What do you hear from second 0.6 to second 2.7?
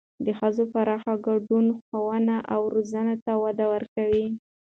پراخ ګډون ښوونې او